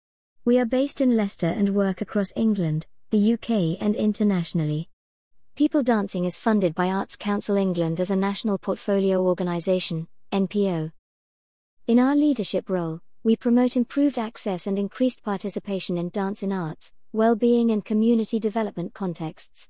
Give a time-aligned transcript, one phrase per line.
[0.45, 4.87] We are based in Leicester and work across England, the UK, and internationally.
[5.55, 10.93] People Dancing is funded by Arts Council England as a national portfolio organisation, NPO.
[11.87, 16.93] In our leadership role, we promote improved access and increased participation in dance in arts,
[17.11, 19.67] well-being and community development contexts.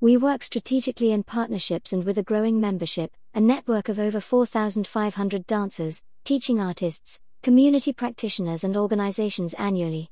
[0.00, 5.46] We work strategically in partnerships and with a growing membership, a network of over 4,500
[5.46, 10.10] dancers, teaching artists, community practitioners and organizations annually.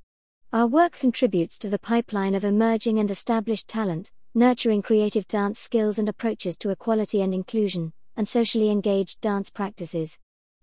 [0.52, 5.98] Our work contributes to the pipeline of emerging and established talent, nurturing creative dance skills
[5.98, 10.18] and approaches to equality and inclusion, and socially engaged dance practices.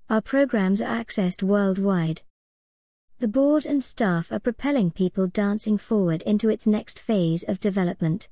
[0.10, 2.22] Our programs are accessed worldwide.
[3.20, 8.30] The board and staff are propelling people dancing forward into its next phase of development.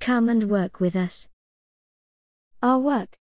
[0.00, 1.28] Come and work with us.
[2.62, 3.16] Our work.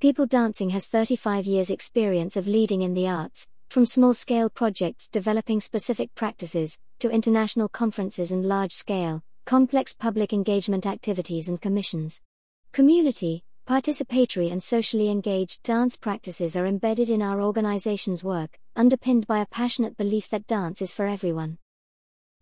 [0.00, 5.08] People Dancing has 35 years' experience of leading in the arts, from small scale projects
[5.08, 12.20] developing specific practices, to international conferences and large scale, complex public engagement activities and commissions.
[12.72, 19.40] Community, participatory, and socially engaged dance practices are embedded in our organization's work, underpinned by
[19.40, 21.58] a passionate belief that dance is for everyone.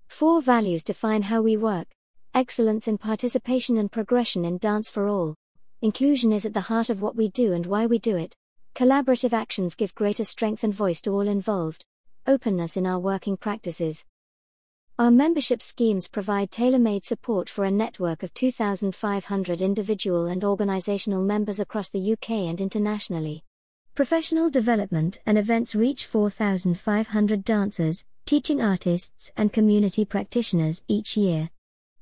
[0.08, 1.88] Four values define how we work
[2.34, 5.36] excellence in participation and progression in dance for all.
[5.82, 8.34] Inclusion is at the heart of what we do and why we do it.
[8.74, 11.84] Collaborative actions give greater strength and voice to all involved.
[12.26, 14.04] Openness in our working practices.
[14.98, 21.22] Our membership schemes provide tailor made support for a network of 2,500 individual and organizational
[21.22, 23.44] members across the UK and internationally.
[23.94, 31.48] Professional development and events reach 4,500 dancers, teaching artists, and community practitioners each year.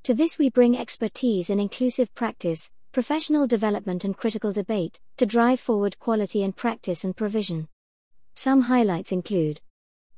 [0.05, 5.59] To this, we bring expertise in inclusive practice, professional development and critical debate, to drive
[5.59, 7.67] forward quality in practice and provision.
[8.35, 9.63] Some highlights include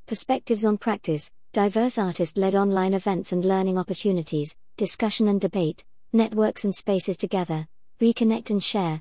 [0.06, 6.64] Perspectives on Practice, diverse artist led online events and learning opportunities, discussion and debate, networks
[6.64, 7.68] and spaces together,
[8.00, 9.00] reconnect and share.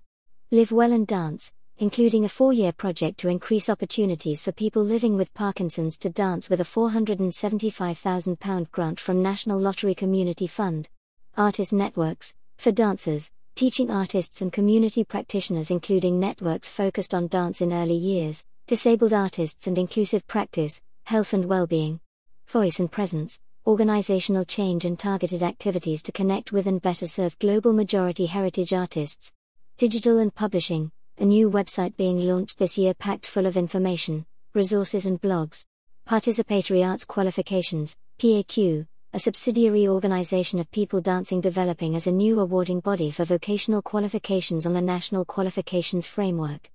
[0.51, 5.17] Live Well and Dance, including a four year project to increase opportunities for people living
[5.17, 10.89] with Parkinson's to dance with a £475,000 grant from National Lottery Community Fund.
[11.35, 17.71] Artist Networks, for dancers, teaching artists and community practitioners, including networks focused on dance in
[17.71, 21.99] early years, disabled artists and inclusive practice, health and well-being,
[22.47, 27.73] voice and presence, organizational change and targeted activities to connect with and better serve global
[27.73, 29.31] majority heritage artists,
[29.77, 34.25] digital and publishing, a new website being launched this year packed full of information,
[34.55, 35.65] resources and blogs,
[36.07, 42.79] participatory arts qualifications, PAQ, a subsidiary organization of People Dancing developing as a new awarding
[42.79, 46.71] body for vocational qualifications on the National Qualifications Framework.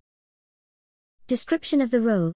[1.26, 2.32] Description of the role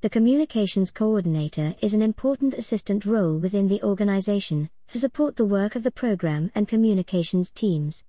[0.00, 5.76] The Communications Coordinator is an important assistant role within the organization to support the work
[5.76, 8.04] of the program and communications teams.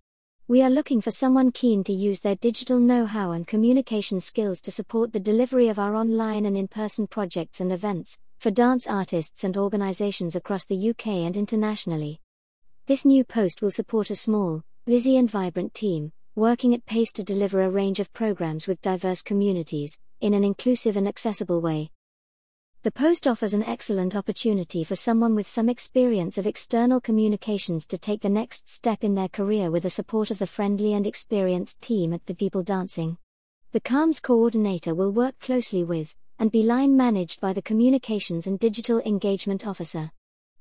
[0.48, 4.62] We are looking for someone keen to use their digital know how and communication skills
[4.62, 8.88] to support the delivery of our online and in person projects and events, for dance
[8.88, 12.21] artists and organizations across the UK and internationally.
[12.88, 17.24] This new post will support a small, busy, and vibrant team, working at pace to
[17.24, 21.91] deliver a range of programs with diverse communities, in an inclusive and accessible way.
[22.83, 27.97] The post offers an excellent opportunity for someone with some experience of external communications to
[27.97, 31.81] take the next step in their career with the support of the friendly and experienced
[31.81, 33.18] team at the People Dancing.
[33.74, 38.57] The comms coordinator will work closely with, and be line managed by the Communications and
[38.57, 40.12] Digital Engagement Officer.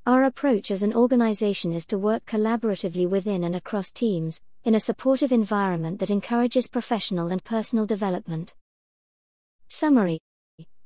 [0.06, 4.80] Our approach as an organization is to work collaboratively within and across teams, in a
[4.80, 8.54] supportive environment that encourages professional and personal development.
[9.68, 10.18] Summary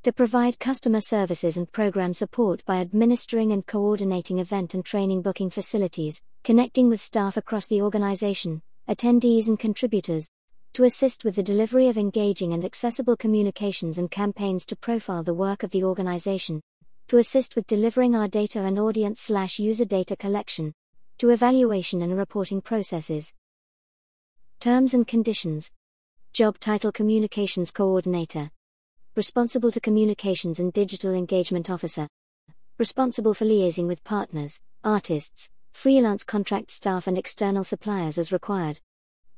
[0.03, 5.49] to provide customer services and program support by administering and coordinating event and training booking
[5.49, 10.29] facilities, connecting with staff across the organization, attendees and contributors,
[10.73, 15.35] to assist with the delivery of engaging and accessible communications and campaigns to profile the
[15.35, 16.61] work of the organization,
[17.09, 20.73] to assist with delivering our data and audience slash user data collection,
[21.19, 23.35] to evaluation and reporting processes.
[24.61, 25.71] Terms and conditions.
[26.33, 28.51] Job title Communications Coordinator
[29.15, 32.09] responsible to communications and digital engagement officer,
[32.79, 38.81] responsible for liaising with partners, artists, freelance contract staff, and external suppliers as required,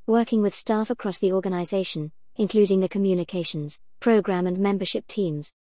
[0.07, 5.53] working with staff across the organization, including the communications, program, and membership teams.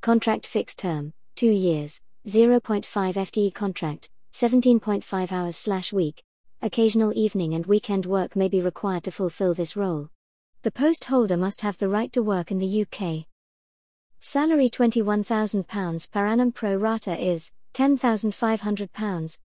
[0.00, 6.22] Contract fixed term 2 years, 0.5 FTE contract, 17.5 hours slash week.
[6.62, 10.08] Occasional evening and weekend work may be required to fulfill this role.
[10.62, 13.24] The post holder must have the right to work in the UK.
[14.20, 19.38] Salary £21,000 per annum pro rata is £10,500.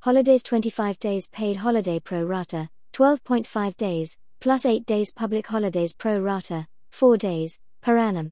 [0.00, 6.18] Holidays 25 days paid holiday pro rata, 12.5 days, plus 8 days public holidays pro
[6.18, 8.30] rata, 4 days, per annum.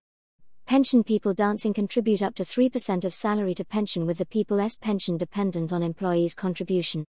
[0.66, 5.16] Pension People Dancing contribute up to 3% of salary to pension with the People's pension
[5.16, 7.05] dependent on employees' contribution.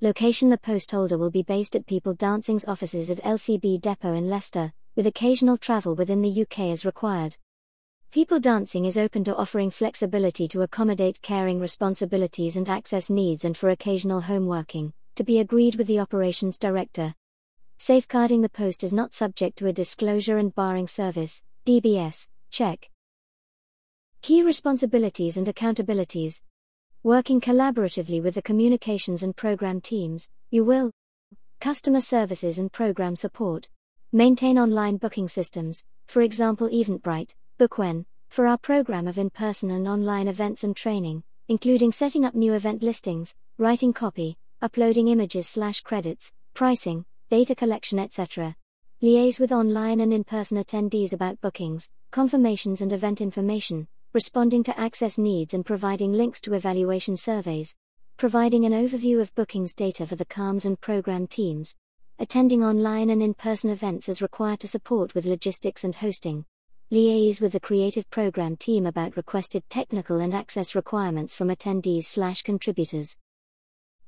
[0.00, 4.28] Location The post holder will be based at People Dancing's offices at LCB Depot in
[4.28, 7.36] Leicester, with occasional travel within the UK as required.
[8.12, 13.56] People Dancing is open to offering flexibility to accommodate caring responsibilities and access needs and
[13.56, 17.14] for occasional home working, to be agreed with the operations director.
[17.78, 22.90] Safeguarding the post is not subject to a disclosure and barring service, DBS, check.
[24.22, 26.40] Key responsibilities and accountabilities.
[27.02, 30.90] Working collaboratively with the communications and program teams, you will
[31.60, 33.68] customer services and program support,
[34.12, 39.86] maintain online booking systems, for example, Eventbrite Bookwhen, for our program of in person and
[39.86, 45.82] online events and training, including setting up new event listings, writing copy, uploading images slash
[45.82, 48.56] credits, pricing, data collection, etc.
[49.02, 54.80] Liaise with online and in person attendees about bookings, confirmations, and event information, responding to
[54.80, 57.76] access needs and providing links to evaluation surveys,
[58.16, 61.74] providing an overview of bookings data for the comms and program teams,
[62.18, 66.46] attending online and in person events as required to support with logistics and hosting
[66.90, 73.16] liaise with the creative program team about requested technical and access requirements from attendees/contributors.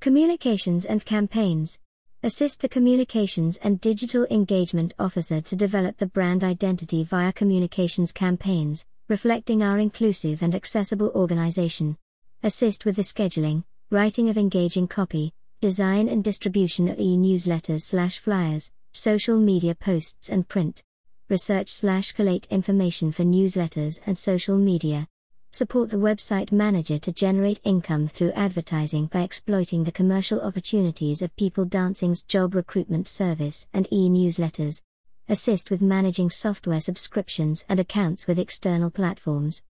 [0.01, 1.79] Communications and campaigns
[2.23, 8.85] assist the communications and digital engagement officer to develop the brand identity via communications campaigns,
[9.09, 11.97] reflecting our inclusive and accessible organization.
[12.43, 18.73] Assist with the scheduling, writing of engaging copy, design and distribution of e-newsletters slash flyers,
[18.93, 20.83] social media posts and print
[21.29, 25.09] research slash collate information for newsletters and social media.
[25.57, 31.35] Support the website manager to generate income through advertising by exploiting the commercial opportunities of
[31.35, 34.83] People Dancing's job recruitment service and e newsletters.
[35.31, 39.65] Assist with managing software subscriptions and accounts with external platforms.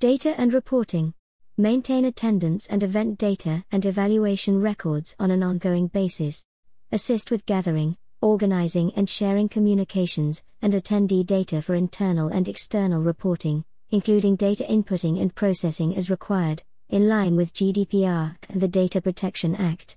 [0.00, 1.14] Data and reporting.
[1.56, 6.44] Maintain attendance and event data and evaluation records on an ongoing basis.
[6.92, 13.64] Assist with gathering, organizing and sharing communications and attendee data for internal and external reporting,
[13.90, 19.54] including data inputting and processing as required, in line with GDPR and the Data Protection
[19.56, 19.96] Act.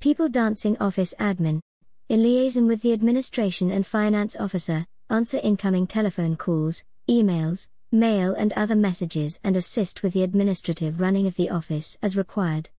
[0.00, 1.60] People Dancing Office Admin.
[2.08, 8.52] In liaison with the administration and finance officer, answer incoming telephone calls, emails, mail, and
[8.54, 12.70] other messages and assist with the administrative running of the office as required.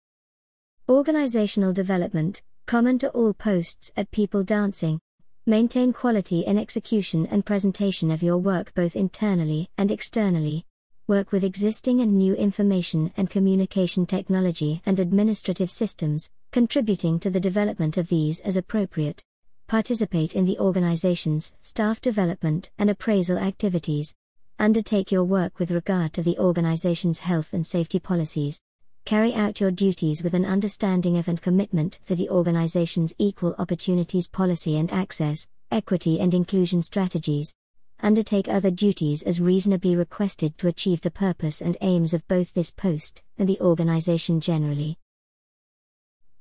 [0.88, 5.00] Organizational development Common to all posts at People Dancing.
[5.46, 10.64] Maintain quality in execution and presentation of your work both internally and externally.
[11.08, 17.40] Work with existing and new information and communication technology and administrative systems, contributing to the
[17.40, 19.24] development of these as appropriate.
[19.66, 24.14] Participate in the organization's staff development and appraisal activities.
[24.60, 28.62] Undertake your work with regard to the organization's health and safety policies
[29.04, 34.28] carry out your duties with an understanding of and commitment for the organization's equal opportunities
[34.28, 37.54] policy and access, equity and inclusion strategies.
[38.02, 42.70] undertake other duties as reasonably requested to achieve the purpose and aims of both this
[42.70, 44.98] post and the organization generally.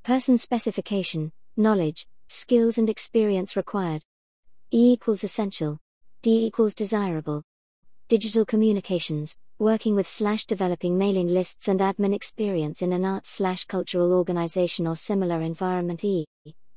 [0.03, 4.01] Person specification, knowledge, skills and experience required.
[4.71, 5.77] E equals essential.
[6.23, 7.43] D equals desirable.
[8.07, 13.63] Digital communications, working with slash developing mailing lists and admin experience in an arts slash
[13.65, 16.03] cultural organization or similar environment.
[16.03, 16.25] E.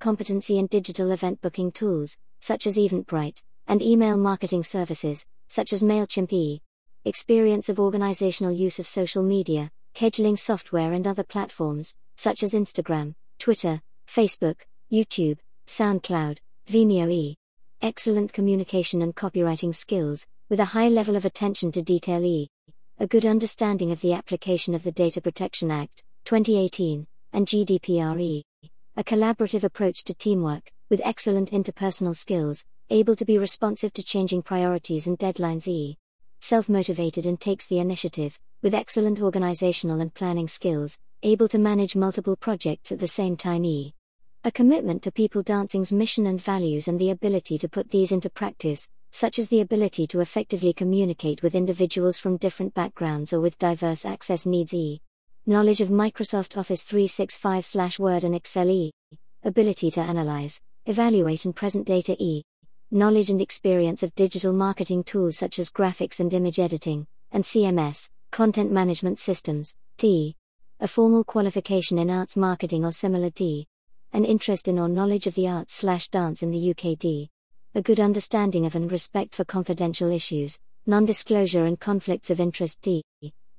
[0.00, 5.82] Competency in digital event booking tools, such as Eventbrite, and email marketing services, such as
[5.82, 6.30] MailChimp.
[6.30, 6.60] E.
[7.06, 13.14] Experience of organizational use of social media, scheduling software and other platforms, such as Instagram,
[13.38, 14.56] Twitter, Facebook,
[14.92, 16.36] YouTube, SoundCloud,
[16.68, 17.10] Vimeo.
[17.10, 17.34] E.
[17.80, 22.22] Excellent communication and copywriting skills, with a high level of attention to detail.
[22.22, 22.50] E.
[23.00, 28.20] A good understanding of the application of the Data Protection Act, 2018, and GDPR.
[28.20, 28.44] E.
[28.96, 34.42] A collaborative approach to teamwork, with excellent interpersonal skills, able to be responsive to changing
[34.42, 35.66] priorities and deadlines.
[35.66, 35.98] E.
[36.38, 41.96] Self motivated and takes the initiative, with excellent organizational and planning skills, able to manage
[41.96, 43.64] multiple projects at the same time.
[43.64, 43.92] E.
[44.44, 48.30] A commitment to people dancing's mission and values and the ability to put these into
[48.30, 53.56] practice, such as the ability to effectively communicate with individuals from different backgrounds or with
[53.60, 54.74] diverse access needs.
[54.74, 55.00] E.
[55.46, 58.68] Knowledge of Microsoft Office 365 Word and Excel.
[58.68, 58.90] E.
[59.44, 62.16] Ability to analyze, evaluate and present data.
[62.18, 62.42] E
[62.90, 68.10] knowledge and experience of digital marketing tools such as graphics and image editing, and CMS,
[68.32, 70.34] content management systems, T.
[70.80, 73.68] A formal qualification in arts marketing or similar D.
[74.12, 77.28] An interest in or knowledge of the arts slash dance in the UKD.
[77.76, 82.80] A good understanding of and respect for confidential issues, non disclosure and conflicts of interest
[82.82, 83.02] D.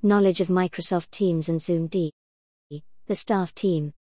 [0.03, 2.13] Knowledge of Microsoft Teams and Zoom D.
[3.07, 3.91] The staff team.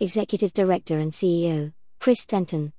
[0.00, 2.72] Executive Director and CEO, Chris Stenton.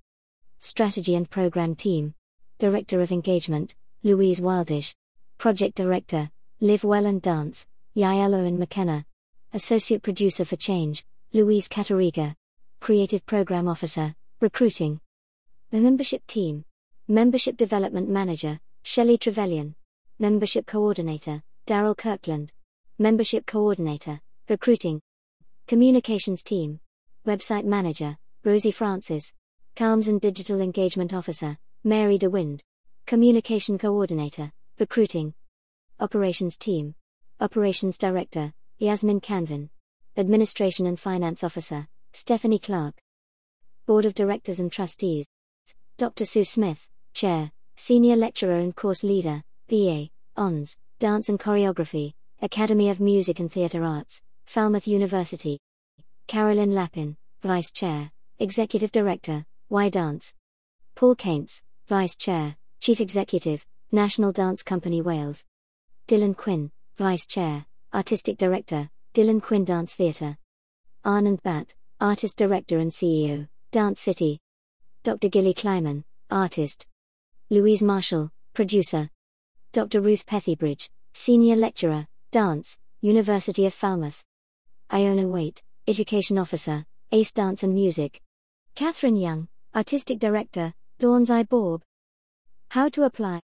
[0.60, 2.14] Strategy and Program Team.
[2.60, 4.94] Director of Engagement, Louise Wildish.
[5.38, 6.30] Project Director,
[6.60, 9.06] Live Well and Dance, Yael and McKenna.
[9.54, 12.36] Associate Producer for Change, Louise Katerega.
[12.82, 15.00] Creative Program Officer, Recruiting.
[15.72, 16.64] The Membership Team.
[17.08, 19.74] Membership Development Manager, Shelley Trevelyan.
[20.20, 22.52] Membership Coordinator, Daryl Kirkland.
[23.00, 25.02] Membership Coordinator, Recruiting.
[25.66, 26.80] Communications Team.
[27.26, 29.34] Website Manager, Rosie Francis.
[29.76, 32.62] Comms and Digital Engagement Officer, Mary DeWind.
[33.08, 35.34] Communication Coordinator, Recruiting.
[36.00, 36.94] Operations Team.
[37.42, 39.70] Operations Director, Yasmin Canvin.
[40.16, 42.94] Administration and Finance Officer, Stephanie Clark.
[43.88, 45.26] Board of Directors and Trustees.
[45.98, 46.26] Dr.
[46.26, 52.12] Sue Smith, Chair, Senior Lecturer and Course Leader, BA, Hons, Dance and Choreography,
[52.42, 55.58] Academy of Music and Theatre Arts, Falmouth University.
[56.28, 60.34] Carolyn Lappin, Vice Chair, Executive Director, YDance?
[60.96, 65.46] Paul Kaynes, Vice Chair, Chief Executive, National Dance Company Wales.
[66.10, 70.38] Dylan Quinn, Vice Chair, Artistic Director, Dylan Quinn Dance Theatre.
[71.06, 74.42] Anand Bhatt, Artist Director and CEO, Dance City.
[75.06, 75.30] Dr.
[75.30, 76.88] Gillie Kleiman, Artist.
[77.52, 79.12] Louise Marshall, Producer.
[79.72, 80.02] Dr.
[80.02, 84.24] Ruth Pethybridge, Senior Lecturer, Dance, University of Falmouth.
[84.92, 88.20] Iona Waite, Education Officer, Ace Dance and Music.
[88.74, 91.84] Catherine Young, Artistic Director, Dawns i Bawb.
[92.70, 93.42] How to apply?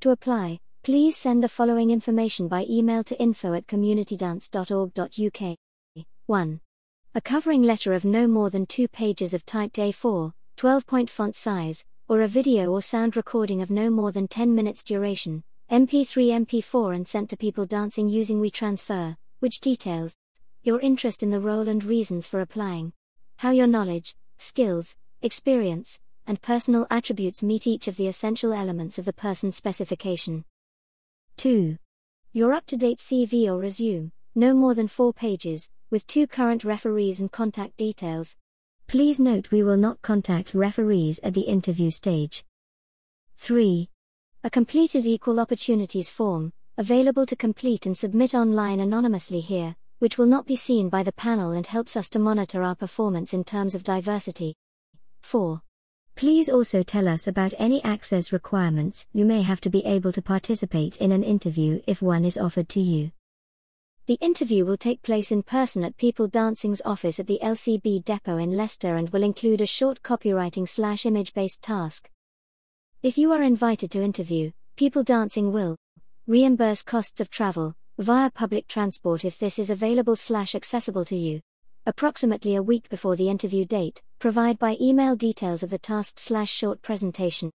[0.00, 5.56] To apply, please send the following information by email to info at communitydance.org.uk.
[6.26, 6.60] 1.
[7.14, 11.34] A covering letter of no more than two pages of typed A4, 12 point font
[11.34, 16.46] size, or a video or sound recording of no more than 10 minutes duration, MP3
[16.46, 20.16] MP4 and sent to people dancing using WeTransfer, which details
[20.62, 22.92] your interest in the role and reasons for applying,
[23.38, 29.04] how your knowledge, skills, experience, and personal attributes meet each of the essential elements of
[29.04, 30.44] the person specification.
[31.38, 31.76] 2.
[32.32, 36.62] Your up to date CV or resume, no more than four pages, with two current
[36.62, 38.36] referees and contact details.
[38.92, 42.44] Please note we will not contact referees at the interview stage.
[43.38, 43.88] 3.
[44.44, 50.26] A completed Equal Opportunities form, available to complete and submit online anonymously here, which will
[50.26, 53.74] not be seen by the panel and helps us to monitor our performance in terms
[53.74, 54.56] of diversity.
[55.22, 55.62] 4.
[56.14, 60.20] Please also tell us about any access requirements you may have to be able to
[60.20, 63.10] participate in an interview if one is offered to you.
[64.06, 68.36] The interview will take place in person at People Dancing's office at the LCB depot
[68.38, 72.10] in Leicester and will include a short copywriting slash image based task.
[73.04, 75.76] If you are invited to interview, People Dancing will
[76.26, 81.40] reimburse costs of travel via public transport if this is available slash accessible to you
[81.86, 86.50] approximately a week before the interview date, provide by email details of the task slash
[86.50, 87.50] short presentation.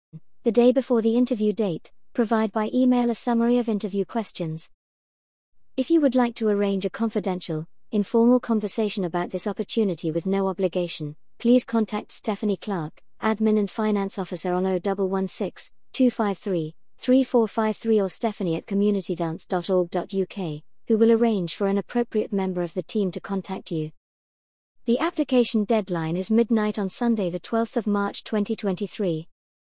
[0.44, 4.70] The day before the interview date, provide by email a summary of interview questions.
[5.76, 10.46] If you would like to arrange a confidential, informal conversation about this opportunity with no
[10.46, 18.54] obligation, please contact Stephanie Clark, Admin and Finance Officer on 0116 253 3453 or Stephanie
[18.54, 23.90] at communitydance.org.uk, who will arrange for an appropriate member of the team to contact you.
[24.84, 29.26] The application deadline is midnight on Sunday, the 12th of March 2023.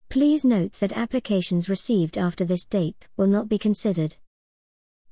[0.10, 4.18] Please note that applications received after this date will not be considered.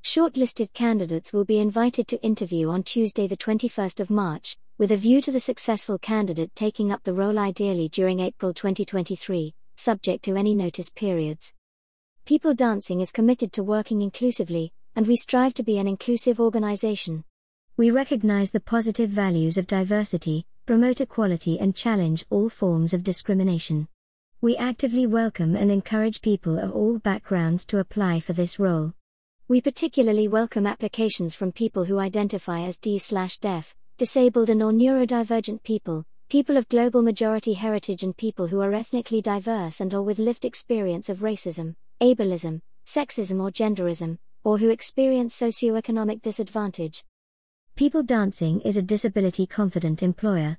[0.03, 4.97] Shortlisted candidates will be invited to interview on Tuesday, the 21st of March, with a
[4.97, 10.35] view to the successful candidate taking up the role ideally during April 2023, subject to
[10.35, 11.53] any notice periods.
[12.25, 17.23] People Dancing is committed to working inclusively, and we strive to be an inclusive organization.
[17.77, 23.87] We recognize the positive values of diversity, promote equality, and challenge all forms of discrimination.
[24.41, 28.93] We actively welcome and encourage people of all backgrounds to apply for this role.
[29.49, 36.05] We particularly welcome applications from people who identify as D/deaf, disabled and or neurodivergent people,
[36.29, 40.45] people of global majority heritage and people who are ethnically diverse and or with lived
[40.45, 47.03] experience of racism, ableism, sexism or genderism, or who experience socioeconomic disadvantage.
[47.75, 50.57] People Dancing is a disability confident employer.